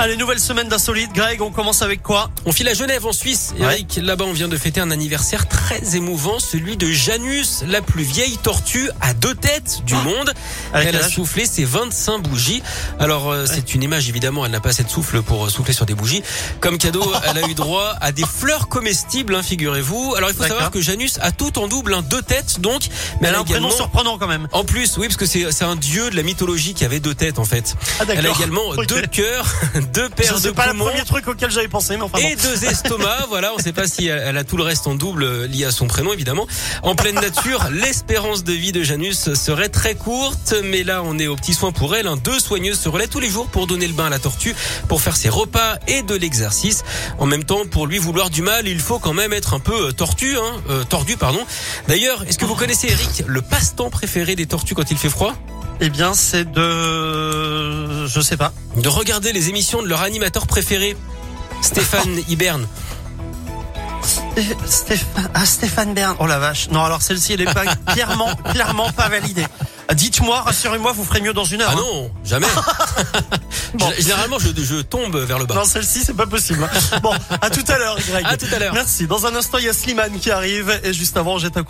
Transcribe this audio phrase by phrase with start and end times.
[0.00, 1.12] Allez, nouvelle semaine d'insolite.
[1.12, 3.52] Greg, on commence avec quoi On file à Genève en Suisse.
[3.58, 8.04] Eric, là-bas, on vient de fêter un anniversaire très émouvant, celui de Janus, la plus
[8.04, 10.32] vieille tortue à deux têtes du monde.
[10.72, 12.62] Avec elle a soufflé ses 25 bougies.
[13.00, 15.74] Alors, euh, c'est une image, évidemment, elle n'a pas assez de souffle pour euh, souffler
[15.74, 16.22] sur des bougies.
[16.60, 20.14] Comme cadeau, elle a eu droit à des fleurs comestibles, hein, figurez-vous.
[20.16, 22.82] Alors, il faut savoir que Janus a tout en double, hein, deux têtes, donc.
[23.20, 24.46] Mais Elle a un prénom surprenant quand même.
[24.52, 27.40] En plus, oui, parce que c'est un dieu de la mythologie qui avait deux têtes,
[27.40, 27.74] en fait.
[27.98, 28.04] Ah.
[28.08, 29.52] Elle a également deux cœurs,
[29.88, 32.26] deux paires de C'est pas le premier truc auquel j'avais pensé, mais enfin bon.
[32.28, 34.86] Et deux estomacs, voilà, on ne sait pas si elle, elle a tout le reste
[34.86, 36.46] en double euh, lié à son prénom évidemment.
[36.82, 41.26] En pleine nature, l'espérance de vie de Janus serait très courte, mais là on est
[41.26, 42.06] au petit soin pour elle.
[42.06, 42.16] hein.
[42.22, 44.54] Deux soigneuses se relaient tous les jours pour donner le bain à la tortue,
[44.88, 46.84] pour faire ses repas et de l'exercice.
[47.18, 49.88] En même temps, pour lui vouloir du mal, il faut quand même être un peu
[49.88, 51.40] euh, tortue, hein, euh, tordu pardon.
[51.88, 55.34] D'ailleurs, est-ce que vous connaissez Eric, le passe-temps préféré des tortues quand il fait froid?
[55.80, 57.87] Eh bien, c'est de...
[58.18, 58.52] Je sais pas.
[58.74, 60.96] De regarder les émissions de leur animateur préféré,
[61.62, 62.66] Stéphane Hiberne.
[64.02, 65.30] Sté- Stéphane...
[65.34, 66.16] Ah, Stéphane Bern.
[66.18, 66.68] Oh la vache.
[66.72, 67.62] Non, alors celle-ci, elle est pas
[67.92, 69.46] clairement, clairement pas validée.
[69.94, 71.70] Dites-moi, rassurez-moi, vous ferez mieux dans une heure.
[71.72, 71.80] Ah hein.
[71.80, 72.46] non, jamais.
[73.74, 73.92] Bon.
[73.98, 75.54] Généralement, je, je tombe vers le bas.
[75.54, 76.64] Non, celle-ci, c'est pas possible.
[76.64, 76.98] hein.
[77.02, 77.12] Bon,
[77.42, 78.24] à tout à l'heure, Greg.
[78.26, 78.72] À tout à l'heure.
[78.72, 79.06] Merci.
[79.06, 80.80] Dans un instant, il y a Slimane qui arrive.
[80.84, 81.66] Et juste avant, jette un coup